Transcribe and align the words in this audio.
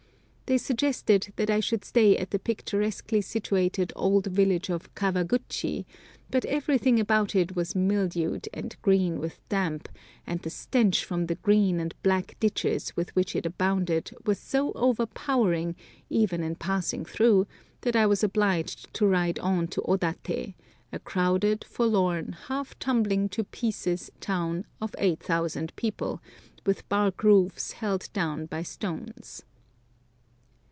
They 0.51 0.57
suggested 0.57 1.31
that 1.37 1.49
I 1.49 1.61
should 1.61 1.85
stay 1.85 2.17
at 2.17 2.31
the 2.31 2.37
picturesquely 2.37 3.21
situated 3.21 3.93
old 3.95 4.27
village 4.27 4.69
of 4.69 4.93
Kawaguchi, 4.95 5.85
but 6.29 6.43
everything 6.43 6.99
about 6.99 7.33
it 7.35 7.55
was 7.55 7.73
mildewed 7.73 8.49
and 8.53 8.75
green 8.81 9.17
with 9.21 9.39
damp, 9.47 9.87
and 10.27 10.41
the 10.41 10.49
stench 10.49 11.05
from 11.05 11.27
the 11.27 11.35
green 11.35 11.79
and 11.79 11.93
black 12.03 12.35
ditches 12.41 12.93
with 12.97 13.15
which 13.15 13.33
it 13.33 13.45
abounded 13.45 14.11
was 14.25 14.39
so 14.39 14.73
overpowering, 14.73 15.73
even 16.09 16.43
in 16.43 16.55
passing 16.55 17.05
through, 17.05 17.47
that 17.79 17.95
I 17.95 18.05
was 18.05 18.21
obliged 18.21 18.93
to 18.95 19.07
ride 19.07 19.39
on 19.39 19.69
to 19.69 19.81
Odaté, 19.83 20.55
a 20.91 20.99
crowded, 20.99 21.63
forlorn, 21.63 22.33
half 22.49 22.77
tumbling 22.77 23.29
to 23.29 23.45
pieces 23.45 24.11
town 24.19 24.65
of 24.81 24.93
8000 24.97 25.73
people, 25.77 26.21
with 26.65 26.89
bark 26.89 27.23
roofs 27.23 27.71
held 27.71 28.09
down 28.11 28.47
by 28.47 28.63
stones. 28.63 29.43